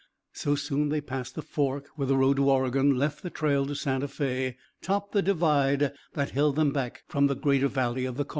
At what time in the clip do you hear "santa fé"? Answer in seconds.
3.75-4.55